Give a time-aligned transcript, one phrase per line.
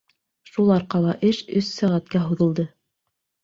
[0.51, 2.69] Шул арҡала эш өс сәғәткә һуҙылды.